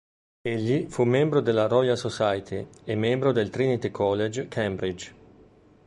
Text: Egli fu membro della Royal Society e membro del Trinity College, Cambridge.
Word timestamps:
Egli 0.41 0.87
fu 0.89 1.03
membro 1.03 1.41
della 1.41 1.67
Royal 1.67 1.95
Society 1.95 2.65
e 2.85 2.95
membro 2.95 3.31
del 3.31 3.51
Trinity 3.51 3.91
College, 3.91 4.47
Cambridge. 4.47 5.13